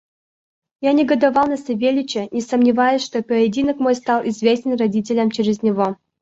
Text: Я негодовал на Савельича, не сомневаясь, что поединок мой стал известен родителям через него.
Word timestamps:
Я 0.83 0.93
негодовал 0.93 1.45
на 1.47 1.57
Савельича, 1.57 2.27
не 2.31 2.41
сомневаясь, 2.41 3.03
что 3.03 3.21
поединок 3.21 3.77
мой 3.79 3.93
стал 3.93 4.27
известен 4.27 4.73
родителям 4.75 5.29
через 5.29 5.61
него. 5.61 5.95